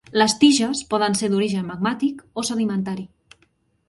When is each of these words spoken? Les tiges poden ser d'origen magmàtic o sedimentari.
Les 0.19 0.33
tiges 0.43 0.79
poden 0.93 1.17
ser 1.19 1.29
d'origen 1.33 1.67
magmàtic 1.67 2.23
o 2.43 2.47
sedimentari. 2.49 3.05